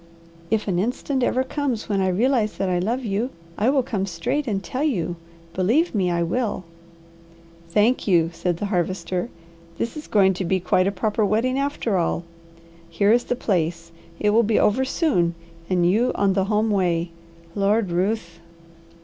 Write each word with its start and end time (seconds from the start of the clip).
"If 0.49 0.67
an 0.67 0.79
instant 0.79 1.21
ever 1.21 1.43
comes 1.43 1.87
when 1.87 2.01
I 2.01 2.07
realize 2.07 2.57
that 2.57 2.69
I 2.69 2.79
love 2.79 3.05
you, 3.05 3.29
I 3.55 3.69
will 3.69 3.83
come 3.83 4.07
straight 4.07 4.47
and 4.47 4.63
tell 4.63 4.81
you; 4.83 5.15
believe 5.53 5.93
me, 5.93 6.09
I 6.09 6.23
will." 6.23 6.63
"Thank 7.69 8.07
you!" 8.07 8.31
said 8.33 8.57
the 8.57 8.65
Harvester. 8.65 9.29
"This 9.77 9.95
is 9.95 10.07
going 10.07 10.33
to 10.33 10.43
be 10.43 10.59
quite 10.59 10.87
a 10.87 10.91
proper 10.91 11.23
wedding 11.23 11.59
after 11.59 11.97
all. 11.97 12.23
Here 12.89 13.11
is 13.11 13.25
the 13.25 13.35
place. 13.35 13.91
It 14.19 14.31
will 14.31 14.41
be 14.41 14.57
over 14.57 14.83
soon 14.85 15.35
and 15.69 15.85
you 15.87 16.11
on 16.15 16.33
the 16.33 16.45
home 16.45 16.71
way. 16.71 17.11
Lord, 17.53 17.91
Ruth 17.91 18.39